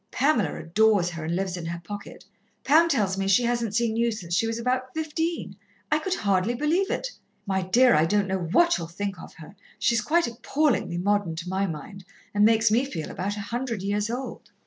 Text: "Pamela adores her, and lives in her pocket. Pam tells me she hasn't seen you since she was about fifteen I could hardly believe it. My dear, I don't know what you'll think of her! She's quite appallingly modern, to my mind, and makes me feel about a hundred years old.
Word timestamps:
"Pamela 0.09 0.55
adores 0.55 1.11
her, 1.11 1.25
and 1.25 1.35
lives 1.35 1.57
in 1.57 1.67
her 1.67 1.79
pocket. 1.79 2.25
Pam 2.63 2.89
tells 2.89 3.19
me 3.19 3.27
she 3.27 3.43
hasn't 3.43 3.75
seen 3.75 3.95
you 3.95 4.11
since 4.11 4.33
she 4.33 4.47
was 4.47 4.57
about 4.57 4.95
fifteen 4.95 5.55
I 5.91 5.99
could 5.99 6.15
hardly 6.15 6.55
believe 6.55 6.89
it. 6.89 7.11
My 7.45 7.61
dear, 7.61 7.93
I 7.93 8.05
don't 8.05 8.27
know 8.27 8.39
what 8.39 8.79
you'll 8.79 8.87
think 8.87 9.19
of 9.19 9.35
her! 9.35 9.55
She's 9.77 10.01
quite 10.01 10.25
appallingly 10.25 10.97
modern, 10.97 11.35
to 11.35 11.49
my 11.49 11.67
mind, 11.67 12.03
and 12.33 12.43
makes 12.43 12.71
me 12.71 12.83
feel 12.83 13.11
about 13.11 13.37
a 13.37 13.41
hundred 13.41 13.83
years 13.83 14.09
old. 14.09 14.49